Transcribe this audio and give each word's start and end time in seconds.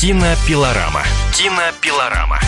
Кинопилорама. 0.00 1.02
Кинопилорама. 1.32 2.38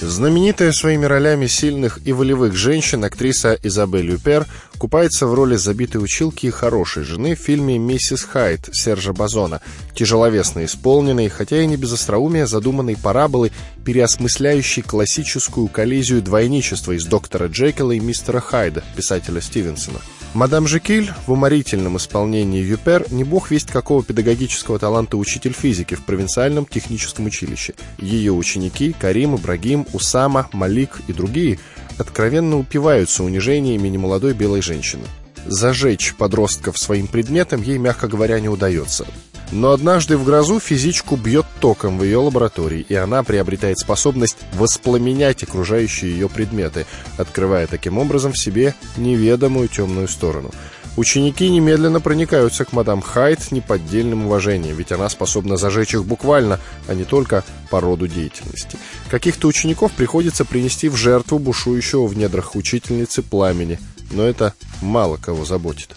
Знаменитая 0.00 0.72
своими 0.72 1.04
ролями 1.04 1.46
сильных 1.46 1.98
и 2.06 2.14
волевых 2.14 2.56
женщин, 2.56 3.04
актриса 3.04 3.58
Изабель 3.62 4.06
Люпер 4.06 4.46
купается 4.78 5.26
в 5.26 5.34
роли 5.34 5.56
забитой 5.56 6.02
училки 6.02 6.46
и 6.46 6.50
хорошей 6.50 7.02
жены 7.02 7.34
в 7.34 7.40
фильме 7.40 7.76
«Миссис 7.76 8.24
Хайт» 8.24 8.70
Сержа 8.72 9.12
Базона, 9.12 9.60
тяжеловесно 9.94 10.64
исполненной, 10.64 11.28
хотя 11.28 11.60
и 11.60 11.66
не 11.66 11.76
без 11.76 11.92
остроумия, 11.92 12.46
задуманной 12.46 12.96
параболы, 12.96 13.52
переосмысляющей 13.84 14.82
классическую 14.82 15.68
коллизию 15.68 16.22
двойничества 16.22 16.92
из 16.92 17.04
доктора 17.04 17.48
Джекила 17.48 17.92
и 17.92 18.00
мистера 18.00 18.40
Хайда, 18.40 18.82
писателя 18.96 19.42
Стивенсона. 19.42 19.98
Мадам 20.34 20.68
Жекиль 20.68 21.10
в 21.26 21.32
уморительном 21.32 21.96
исполнении 21.96 22.62
Юпер 22.62 23.06
не 23.10 23.24
бог 23.24 23.50
весть 23.50 23.70
какого 23.70 24.04
педагогического 24.04 24.78
таланта 24.78 25.16
учитель 25.16 25.52
физики 25.52 25.94
в 25.94 26.04
провинциальном 26.04 26.66
техническом 26.66 27.26
училище. 27.26 27.74
Ее 27.98 28.32
ученики 28.32 28.94
Карим, 28.98 29.36
Ибрагим, 29.36 29.86
Усама, 29.94 30.48
Малик 30.52 31.00
и 31.08 31.12
другие 31.14 31.58
откровенно 31.96 32.58
упиваются 32.58 33.24
унижениями 33.24 33.88
немолодой 33.88 34.34
белой 34.34 34.60
женщины. 34.60 35.04
Зажечь 35.46 36.14
подростков 36.14 36.76
своим 36.76 37.06
предметом 37.06 37.62
ей, 37.62 37.78
мягко 37.78 38.06
говоря, 38.06 38.38
не 38.38 38.50
удается. 38.50 39.06
Но 39.50 39.72
однажды 39.72 40.18
в 40.18 40.24
грозу 40.24 40.60
физичку 40.60 41.16
бьет 41.16 41.46
током 41.60 41.98
в 41.98 42.04
ее 42.04 42.18
лаборатории, 42.18 42.84
и 42.86 42.94
она 42.94 43.22
приобретает 43.22 43.78
способность 43.78 44.36
воспламенять 44.52 45.42
окружающие 45.42 46.10
ее 46.10 46.28
предметы, 46.28 46.86
открывая 47.16 47.66
таким 47.66 47.98
образом 47.98 48.32
в 48.32 48.38
себе 48.38 48.74
неведомую 48.96 49.68
темную 49.68 50.08
сторону. 50.08 50.50
Ученики 50.98 51.48
немедленно 51.48 52.00
проникаются 52.00 52.64
к 52.64 52.72
мадам 52.72 53.00
Хайт 53.00 53.52
неподдельным 53.52 54.26
уважением, 54.26 54.74
ведь 54.74 54.90
она 54.90 55.08
способна 55.08 55.56
зажечь 55.56 55.94
их 55.94 56.04
буквально, 56.04 56.58
а 56.88 56.94
не 56.94 57.04
только 57.04 57.44
по 57.70 57.80
роду 57.80 58.08
деятельности. 58.08 58.76
Каких-то 59.08 59.46
учеников 59.46 59.92
приходится 59.92 60.44
принести 60.44 60.88
в 60.88 60.96
жертву 60.96 61.38
бушующего 61.38 62.06
в 62.06 62.16
недрах 62.16 62.56
учительницы 62.56 63.22
пламени, 63.22 63.78
но 64.10 64.24
это 64.24 64.54
мало 64.82 65.16
кого 65.18 65.44
заботит. 65.44 65.94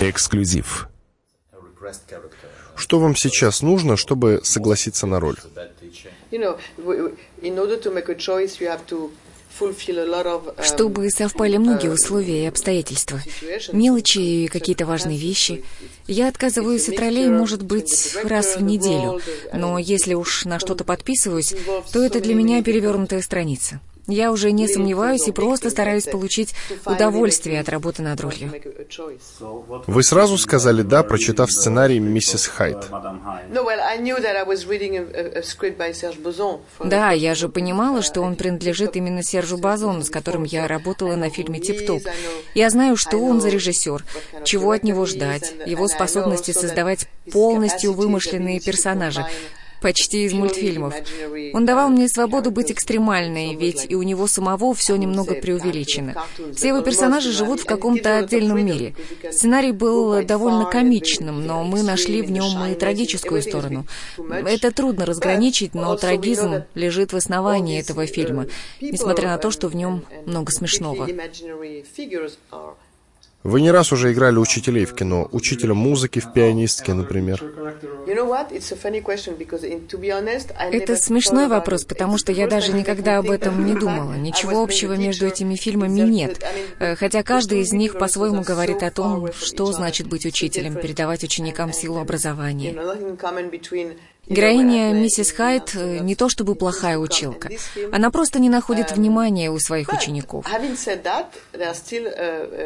Эксклюзив. 0.00 0.88
Что 2.76 2.98
вам 3.00 3.16
сейчас 3.16 3.62
нужно, 3.62 3.96
чтобы 3.96 4.40
согласиться 4.44 5.06
на 5.06 5.20
роль? 5.20 5.36
Чтобы 10.62 11.10
совпали 11.10 11.56
многие 11.56 11.90
условия 11.90 12.44
и 12.44 12.46
обстоятельства, 12.46 13.20
мелочи 13.72 14.18
и 14.18 14.48
какие-то 14.48 14.86
важные 14.86 15.18
вещи. 15.18 15.64
Я 16.06 16.28
отказываюсь 16.28 16.88
от 16.88 16.98
ролей, 16.98 17.28
может 17.28 17.62
быть, 17.62 18.16
раз 18.22 18.56
в 18.56 18.62
неделю, 18.62 19.20
но 19.52 19.78
если 19.78 20.14
уж 20.14 20.44
на 20.44 20.58
что-то 20.58 20.84
подписываюсь, 20.84 21.54
то 21.92 22.02
это 22.02 22.20
для 22.20 22.34
меня 22.34 22.62
перевернутая 22.62 23.22
страница. 23.22 23.80
Я 24.08 24.32
уже 24.32 24.52
не 24.52 24.66
сомневаюсь 24.66 25.28
и 25.28 25.32
просто 25.32 25.68
стараюсь 25.68 26.04
получить 26.04 26.54
удовольствие 26.86 27.60
от 27.60 27.68
работы 27.68 28.02
над 28.02 28.18
ролью. 28.22 28.50
Вы 29.86 30.02
сразу 30.02 30.38
сказали 30.38 30.80
«да», 30.80 31.02
прочитав 31.02 31.52
сценарий 31.52 32.00
«Миссис 32.00 32.46
Хайт». 32.46 32.88
Да, 36.82 37.10
я 37.12 37.34
же 37.34 37.48
понимала, 37.50 38.00
что 38.00 38.22
он 38.22 38.36
принадлежит 38.36 38.96
именно 38.96 39.22
Сержу 39.22 39.58
Базону, 39.58 40.02
с 40.02 40.08
которым 40.08 40.44
я 40.44 40.66
работала 40.66 41.14
на 41.14 41.28
фильме 41.28 41.60
«Тип-топ». 41.60 42.02
Я 42.54 42.70
знаю, 42.70 42.96
что 42.96 43.18
он 43.18 43.42
за 43.42 43.50
режиссер, 43.50 44.04
чего 44.44 44.70
от 44.70 44.84
него 44.84 45.04
ждать, 45.04 45.52
его 45.66 45.86
способности 45.86 46.52
создавать 46.52 47.08
полностью 47.30 47.92
вымышленные 47.92 48.58
персонажи, 48.60 49.26
почти 49.80 50.24
из 50.24 50.32
мультфильмов. 50.32 50.94
Он 51.52 51.66
давал 51.66 51.88
мне 51.90 52.08
свободу 52.08 52.50
быть 52.50 52.70
экстремальной, 52.70 53.54
ведь 53.54 53.86
и 53.88 53.94
у 53.94 54.02
него 54.02 54.26
самого 54.26 54.74
все 54.74 54.96
немного 54.96 55.34
преувеличено. 55.34 56.14
Все 56.54 56.68
его 56.68 56.80
персонажи 56.82 57.32
живут 57.32 57.60
в 57.60 57.64
каком-то 57.64 58.18
отдельном 58.18 58.64
мире. 58.64 58.94
Сценарий 59.30 59.72
был 59.72 60.22
довольно 60.24 60.64
комичным, 60.66 61.46
но 61.46 61.64
мы 61.64 61.82
нашли 61.82 62.22
в 62.22 62.30
нем 62.30 62.64
и 62.66 62.74
трагическую 62.74 63.42
сторону. 63.42 63.86
Это 64.28 64.72
трудно 64.72 65.06
разграничить, 65.06 65.74
но 65.74 65.96
трагизм 65.96 66.64
лежит 66.74 67.12
в 67.12 67.16
основании 67.16 67.80
этого 67.80 68.06
фильма, 68.06 68.46
несмотря 68.80 69.28
на 69.28 69.38
то, 69.38 69.50
что 69.50 69.68
в 69.68 69.76
нем 69.76 70.04
много 70.26 70.52
смешного. 70.52 71.08
Вы 73.48 73.62
не 73.62 73.70
раз 73.70 73.92
уже 73.92 74.12
играли 74.12 74.36
учителей 74.36 74.84
в 74.84 74.94
кино, 74.94 75.26
учителя 75.32 75.72
музыки 75.72 76.18
в 76.18 76.34
пианистке, 76.34 76.92
например. 76.92 77.42
Это 80.70 80.96
смешной 80.96 81.48
вопрос, 81.48 81.84
потому 81.84 82.18
что 82.18 82.30
я 82.30 82.46
даже 82.46 82.74
никогда 82.74 83.16
об 83.16 83.30
этом 83.30 83.64
не 83.64 83.74
думала. 83.74 84.12
Ничего 84.12 84.62
общего 84.62 84.92
между 84.98 85.26
этими 85.26 85.54
фильмами 85.54 86.00
нет. 86.00 86.44
Э, 86.78 86.94
хотя 86.94 87.22
каждый 87.22 87.60
из 87.60 87.72
них 87.72 87.98
по-своему 87.98 88.42
говорит 88.42 88.82
о 88.82 88.90
том, 88.90 89.32
что 89.32 89.72
значит 89.72 90.08
быть 90.08 90.26
учителем, 90.26 90.74
передавать 90.74 91.24
ученикам 91.24 91.72
силу 91.72 92.00
образования. 92.00 92.74
Героиня 94.28 94.92
миссис 94.92 95.32
Хайт 95.32 95.74
э, 95.74 96.00
не 96.00 96.14
то 96.14 96.28
чтобы 96.28 96.54
плохая 96.54 96.98
училка, 96.98 97.50
она 97.92 98.10
просто 98.10 98.38
не 98.38 98.50
находит 98.50 98.92
внимания 98.92 99.50
у 99.50 99.58
своих 99.58 99.90
учеников. 99.92 100.44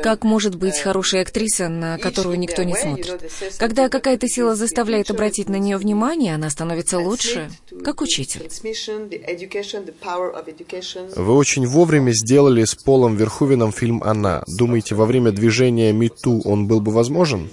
Как 0.02 0.24
может 0.24 0.56
быть 0.56 0.78
хорошая 0.78 1.22
актриса, 1.22 1.68
на 1.68 1.98
которую 1.98 2.38
никто 2.38 2.64
не 2.64 2.74
смотрит? 2.74 3.30
Когда 3.58 3.88
какая-то 3.88 4.26
сила 4.28 4.56
заставляет 4.56 5.10
обратить 5.10 5.48
на 5.48 5.56
нее 5.56 5.76
внимание, 5.76 6.34
она 6.34 6.50
становится 6.50 6.98
лучше, 6.98 7.48
как 7.84 8.00
учитель. 8.00 8.48
Вы 11.16 11.34
очень 11.34 11.66
вовремя 11.66 12.12
сделали 12.12 12.64
с 12.64 12.74
Полом 12.74 13.16
Верхувином 13.16 13.72
фильм 13.72 14.02
«Она». 14.02 14.42
Думаете, 14.48 14.94
во 14.96 15.06
время 15.06 15.30
движения 15.30 15.92
МИТУ 15.92 16.42
он 16.44 16.66
был 16.66 16.80
бы 16.80 16.90
возможен? 16.90 17.48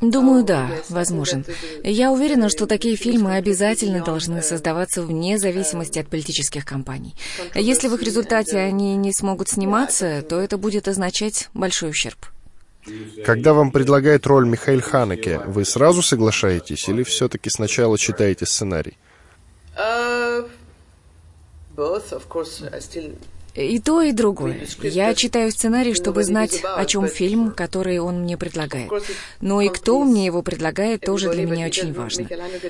Думаю, 0.00 0.44
да, 0.44 0.70
возможен. 0.88 1.44
Я 1.84 2.10
уверена, 2.10 2.48
что 2.48 2.66
такие 2.66 2.96
фильмы 2.96 3.36
обязательно 3.36 4.02
должны 4.02 4.40
создаваться 4.42 5.02
вне 5.02 5.38
зависимости 5.38 5.98
от 5.98 6.08
политических 6.08 6.64
кампаний. 6.64 7.14
Если 7.54 7.88
в 7.88 7.94
их 7.94 8.02
результате 8.02 8.58
они 8.58 8.96
не 8.96 9.12
смогут 9.12 9.50
сниматься, 9.50 10.22
то 10.22 10.40
это 10.40 10.56
будет 10.56 10.88
означать 10.88 11.50
большой 11.52 11.90
ущерб. 11.90 12.16
Когда 13.26 13.52
вам 13.52 13.70
предлагает 13.72 14.26
роль 14.26 14.48
Михаил 14.48 14.80
Ханеке, 14.80 15.38
вы 15.40 15.66
сразу 15.66 16.00
соглашаетесь 16.02 16.88
или 16.88 17.02
все-таки 17.02 17.50
сначала 17.50 17.98
читаете 17.98 18.46
сценарий? 18.46 18.96
Uh, 19.76 20.48
both, 21.76 22.12
of 22.12 22.26
course, 22.28 22.62
I 22.72 22.80
still 22.80 23.14
и 23.54 23.78
то, 23.78 24.02
и 24.02 24.12
другое. 24.12 24.66
Я 24.82 25.14
читаю 25.14 25.50
сценарий, 25.50 25.94
чтобы 25.94 26.24
знать, 26.24 26.60
о 26.62 26.84
чем 26.84 27.08
фильм, 27.08 27.50
который 27.50 27.98
он 27.98 28.22
мне 28.22 28.36
предлагает. 28.36 28.90
Но 29.40 29.60
и 29.60 29.68
кто 29.68 30.02
мне 30.04 30.26
его 30.26 30.42
предлагает, 30.42 31.00
тоже 31.00 31.30
для 31.30 31.46
меня 31.46 31.66
очень 31.66 31.92
важно. 31.92 32.28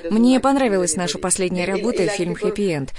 Мне 0.09 0.39
понравилась 0.39 0.95
наша 0.95 1.17
последняя 1.17 1.65
работа, 1.65 2.07
фильм 2.07 2.35
«Хэппи 2.35 2.73
Энд». 2.73 2.89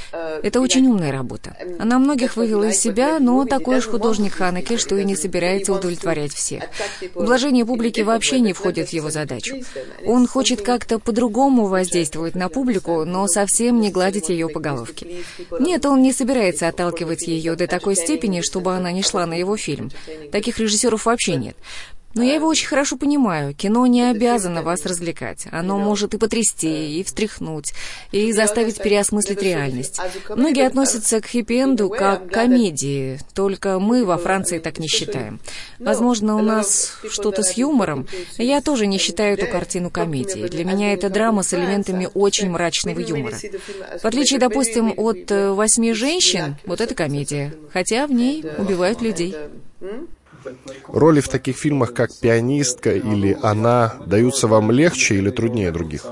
Это 0.43 0.61
очень 0.61 0.87
умная 0.87 1.13
работа. 1.13 1.57
Она 1.79 1.99
многих 1.99 2.37
вывела 2.37 2.65
из 2.65 2.79
себя, 2.79 3.19
но 3.19 3.45
такой 3.45 3.79
уж 3.79 3.87
художник 3.87 4.35
Ханеке, 4.35 4.77
что 4.77 4.97
и 4.97 5.05
не 5.05 5.17
собирается 5.17 5.73
удовлетворять 5.73 6.33
всех. 6.33 6.65
Ублажение 7.15 7.65
публики 7.65 8.01
вообще 8.01 8.41
не 8.41 8.53
входит 8.53 8.89
в 8.89 8.93
его 8.93 9.11
задачу. 9.11 9.57
Он 10.05 10.27
хочет 10.27 10.63
как-то 10.63 10.99
по-другому 10.99 11.67
воздействовать 11.67 12.35
на 12.35 12.49
публику, 12.49 13.05
но 13.05 13.27
совсем 13.27 13.81
не 13.81 13.91
гладить 13.91 14.29
ее 14.29 14.49
по 14.49 14.61
головке. 14.61 15.25
Нет, 15.59 15.87
он 15.87 16.03
не 16.03 16.13
собирается 16.13 16.69
отталкивать 16.69 17.27
ее 17.27 17.55
до 17.57 17.67
такой 17.73 17.97
степени, 17.97 18.43
чтобы 18.43 18.77
она 18.77 18.93
не 18.93 19.03
шла 19.03 19.25
на 19.25 19.33
его 19.33 19.57
фильм. 19.57 19.91
Таких 20.31 20.59
режиссеров 20.59 21.07
вообще 21.07 21.37
нет. 21.37 21.57
Но 22.15 22.23
я 22.23 22.35
его 22.35 22.47
очень 22.47 22.69
хорошо 22.69 22.97
понимаю. 22.97 23.55
Кино 23.55 23.87
не 23.87 24.03
обязано 24.11 24.63
вас 24.63 24.85
развлекать. 24.85 25.47
Оно 25.51 25.79
может 25.79 26.15
и 26.15 26.19
потрясти, 26.19 27.01
и 27.01 27.05
встряхнуть, 27.05 27.73
и 28.11 28.33
заставить 28.33 28.83
переосмыслить 28.83 29.43
реальность. 29.43 30.01
Многие 30.29 30.67
относятся 30.67 31.21
к 31.21 31.27
хэппи-энду 31.27 31.89
как 31.89 32.29
к 32.29 32.33
комедии, 32.33 33.19
только 33.35 33.79
мы 33.79 34.05
во 34.05 34.19
Франции 34.19 34.59
так 34.59 34.79
не 34.79 34.89
считаем. 34.89 35.41
Возможно, 35.79 36.37
у 36.37 36.43
нас 36.43 36.99
что-то 37.09 37.43
с 37.43 37.53
юмором. 37.57 38.07
Я 38.39 38.61
тоже 38.61 38.87
не 38.87 38.99
считаю 38.99 39.35
эту 39.35 39.47
картину 39.47 39.91
комедией. 39.91 40.49
Для 40.49 40.65
меня 40.65 40.93
это 40.93 41.09
драма 41.09 41.43
с 41.43 41.55
элементами 41.55 42.09
очень 42.13 42.51
мрачного 42.51 43.01
юмора. 43.01 43.37
В 44.01 44.05
отличие, 44.05 44.39
допустим, 44.39 44.93
от 44.97 45.31
«Восьми 45.31 45.93
женщин», 45.93 46.57
вот 46.67 46.81
это 46.81 46.95
комедия, 46.95 47.55
хотя 47.73 48.07
в 48.07 48.13
ней 48.13 48.45
убивают 48.59 49.01
людей. 49.01 49.35
Роли 50.89 51.21
в 51.21 51.29
таких 51.29 51.57
фильмах, 51.57 51.95
как 51.95 52.11
«Пианистка» 52.19 52.93
или 52.93 53.37
«Она» 53.43 53.95
даются 54.07 54.49
вам 54.49 54.71
легче 54.71 55.17
или 55.17 55.31
труднее 55.31 55.71
других? 55.71 56.07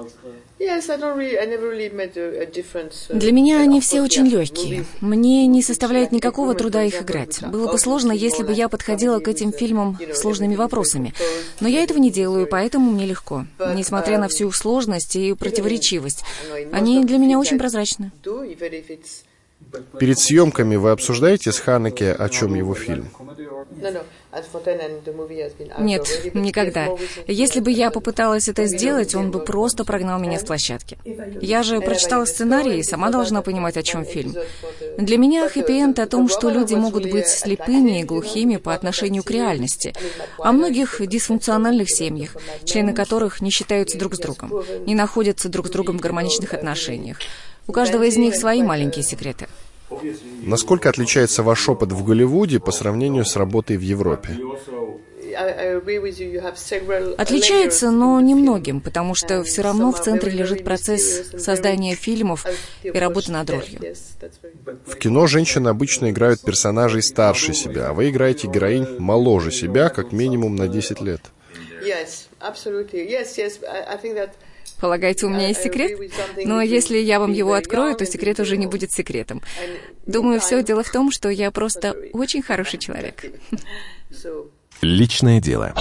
Для 3.09 3.33
меня 3.33 3.61
они 3.61 3.81
все 3.81 4.03
очень 4.03 4.27
легкие. 4.27 4.85
Мне 5.01 5.47
не 5.47 5.63
составляет 5.63 6.13
никакого 6.13 6.55
труда 6.55 6.83
их 6.83 7.01
играть. 7.01 7.41
Было 7.47 7.73
бы 7.73 7.79
сложно, 7.79 8.13
если 8.13 8.43
бы 8.43 8.53
я 8.53 8.69
подходила 8.69 9.21
к 9.21 9.29
этим 9.29 9.55
фильмам 9.55 9.99
сложными 10.13 10.57
вопросами. 10.57 11.15
Но 11.61 11.69
я 11.69 11.83
этого 11.83 11.97
не 11.97 12.11
делаю, 12.11 12.47
поэтому 12.47 12.91
мне 12.91 13.07
легко. 13.07 13.47
Несмотря 13.75 14.19
на 14.19 14.29
всю 14.29 14.49
их 14.49 14.55
сложность 14.55 15.17
и 15.17 15.33
противоречивость, 15.33 16.25
они 16.73 17.03
для 17.05 17.17
меня 17.17 17.39
очень 17.39 17.59
прозрачны. 17.59 18.13
Перед 19.99 20.19
съемками 20.19 20.77
вы 20.77 20.91
обсуждаете 20.91 21.53
с 21.53 21.59
Ханеке, 21.59 22.13
о 22.13 22.29
чем 22.29 22.55
его 22.55 22.75
фильм? 22.75 23.09
Нет, 25.79 26.07
никогда. 26.35 26.89
Если 27.27 27.61
бы 27.61 27.71
я 27.71 27.91
попыталась 27.91 28.49
это 28.49 28.67
сделать, 28.67 29.15
он 29.15 29.31
бы 29.31 29.41
просто 29.41 29.85
прогнал 29.85 30.21
меня 30.21 30.39
с 30.39 30.45
площадки. 30.45 30.99
Я 31.41 31.63
же 31.63 31.81
прочитала 31.81 32.25
сценарий 32.25 32.79
и 32.79 32.83
сама 32.83 33.11
должна 33.11 33.43
понимать, 33.43 33.77
о 33.77 33.83
чем 33.83 34.05
фильм. 34.05 34.35
Для 34.99 35.19
меня 35.19 35.49
хэппи-энд 35.49 35.99
о 35.99 36.07
том, 36.07 36.29
что 36.29 36.49
люди 36.49 36.75
могут 36.75 37.11
быть 37.11 37.27
слепыми 37.27 38.01
и 38.01 38.05
глухими 38.05 38.57
по 38.57 38.75
отношению 38.75 39.25
к 39.25 39.31
реальности. 39.31 39.95
О 40.39 40.53
многих 40.53 41.01
дисфункциональных 41.07 41.91
семьях, 41.91 42.37
члены 42.65 42.93
которых 42.93 43.41
не 43.41 43.51
считаются 43.51 43.99
друг 43.99 44.15
с 44.15 44.19
другом, 44.19 44.53
не 44.87 44.95
находятся 44.95 45.49
друг 45.49 45.67
с 45.67 45.71
другом 45.71 45.99
в 45.99 46.01
гармоничных 46.01 46.55
отношениях. 46.55 47.19
У 47.67 47.73
каждого 47.73 48.05
из 48.05 48.17
них 48.17 48.35
свои 48.35 48.63
маленькие 48.63 49.05
секреты. 49.05 49.47
Насколько 50.43 50.89
отличается 50.89 51.43
ваш 51.43 51.69
опыт 51.69 51.93
в 51.93 52.05
Голливуде 52.05 52.61
по 52.61 52.73
сравнению 52.73 53.25
с 53.25 53.37
работой 53.37 53.77
в 53.77 53.83
Европе? 53.83 54.37
Отличается, 57.17 57.91
но 57.91 58.21
немногим, 58.21 58.81
потому 58.81 59.15
что 59.15 59.43
все 59.43 59.63
равно 59.63 59.93
в 59.93 60.01
центре 60.01 60.33
лежит 60.33 60.65
процесс 60.65 61.31
создания 61.39 61.95
фильмов 61.95 62.47
и 62.83 62.91
работы 62.91 63.33
над 63.33 63.49
ролью. 63.51 63.81
В 64.87 64.97
кино 64.97 65.27
женщины 65.27 65.69
обычно 65.69 66.11
играют 66.11 66.41
персонажей 66.41 67.03
старше 67.03 67.55
себя, 67.55 67.89
а 67.89 67.93
вы 67.93 68.11
играете 68.11 68.49
героинь 68.49 68.99
моложе 68.99 69.51
себя, 69.53 69.89
как 69.89 70.13
минимум 70.13 70.57
на 70.57 70.69
10 70.69 71.01
лет. 71.01 71.21
Полагаете, 74.81 75.27
у 75.27 75.29
меня 75.29 75.49
есть 75.49 75.63
секрет? 75.63 75.99
Но 76.45 76.61
если 76.63 76.99
я 76.99 77.21
вам 77.21 77.33
его 77.33 77.55
открою, 77.55 77.95
то 77.97 78.07
секрет 78.07 78.41
уже 78.41 78.57
не 78.57 78.67
будет 78.67 78.93
секретом. 78.93 79.43
Думаю, 80.07 80.41
все 80.41 80.63
дело 80.63 80.83
в 80.83 80.91
том, 80.91 81.11
что 81.11 81.29
я 81.29 81.51
просто 81.51 81.95
очень 82.13 82.43
хороший 82.43 82.79
человек. 82.79 83.25
Личное 84.81 85.41
дело. 85.41 85.75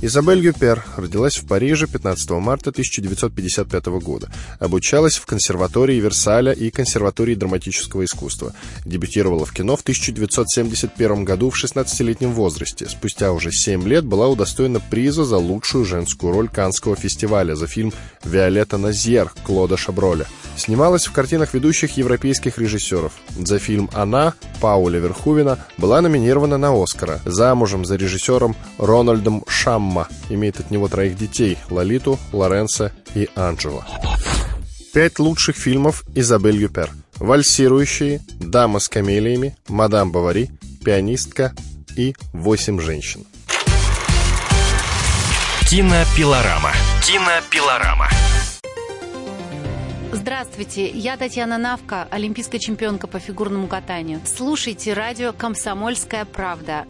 Изабель 0.00 0.38
Юпер 0.38 0.84
родилась 0.96 1.38
в 1.38 1.46
Париже 1.46 1.88
15 1.88 2.30
марта 2.30 2.70
1955 2.70 3.86
года. 4.00 4.30
Обучалась 4.60 5.16
в 5.16 5.26
консерватории 5.26 5.98
Версаля 5.98 6.52
и 6.52 6.70
консерватории 6.70 7.34
драматического 7.34 8.04
искусства. 8.04 8.54
Дебютировала 8.84 9.44
в 9.44 9.52
кино 9.52 9.76
в 9.76 9.80
1971 9.80 11.24
году 11.24 11.50
в 11.50 11.62
16-летнем 11.62 12.32
возрасте. 12.32 12.88
Спустя 12.88 13.32
уже 13.32 13.50
7 13.50 13.88
лет 13.88 14.04
была 14.04 14.28
удостоена 14.28 14.78
приза 14.78 15.24
за 15.24 15.36
лучшую 15.36 15.84
женскую 15.84 16.32
роль 16.32 16.48
Канского 16.48 16.94
фестиваля 16.94 17.56
за 17.56 17.66
фильм 17.66 17.92
«Виолетта 18.24 18.78
Назьер» 18.78 19.32
Клода 19.44 19.76
Шаброля. 19.76 20.28
Снималась 20.58 21.06
в 21.06 21.12
картинах 21.12 21.54
ведущих 21.54 21.96
европейских 21.96 22.58
режиссеров. 22.58 23.12
За 23.38 23.60
фильм 23.60 23.88
«Она» 23.94 24.34
Пауля 24.60 24.98
Верхувина 24.98 25.64
была 25.76 26.00
номинирована 26.00 26.58
на 26.58 26.72
«Оскара». 26.82 27.20
Замужем 27.24 27.84
за 27.84 27.94
режиссером 27.94 28.56
Рональдом 28.76 29.44
Шамма. 29.46 30.08
Имеет 30.28 30.58
от 30.58 30.72
него 30.72 30.88
троих 30.88 31.16
детей– 31.16 31.58
Лолиту, 31.70 32.18
Лоренцо 32.32 32.90
и 33.14 33.28
Анджела. 33.36 33.86
Пять 34.92 35.20
лучших 35.20 35.54
фильмов 35.54 36.02
Изабель 36.16 36.56
Юпер. 36.56 36.90
«Вальсирующие», 37.16 38.20
«Дама 38.40 38.80
с 38.80 38.88
камелиями», 38.88 39.56
«Мадам 39.68 40.10
Бавари», 40.10 40.50
«Пианистка» 40.84 41.52
и 41.96 42.16
«Восемь 42.32 42.80
женщин». 42.80 43.24
Кинопилорама. 45.70 46.72
Кинопилорама. 47.06 48.08
Здравствуйте, 50.10 50.88
я 50.88 51.18
Татьяна 51.18 51.58
Навка, 51.58 52.08
олимпийская 52.10 52.58
чемпионка 52.58 53.06
по 53.06 53.18
фигурному 53.18 53.66
катанию. 53.66 54.20
Слушайте 54.24 54.94
радио 54.94 55.34
«Комсомольская 55.34 56.24
правда». 56.24 56.86